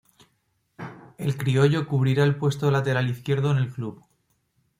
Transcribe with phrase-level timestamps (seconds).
[1.19, 4.03] El criollo cubrirá el puesto de lateral izquierdo en el club.